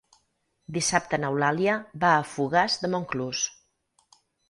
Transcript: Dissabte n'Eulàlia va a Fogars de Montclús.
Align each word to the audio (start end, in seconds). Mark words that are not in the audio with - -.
Dissabte 0.77 1.19
n'Eulàlia 1.19 1.77
va 2.07 2.17
a 2.17 2.25
Fogars 2.33 2.81
de 2.87 2.95
Montclús. 2.97 3.47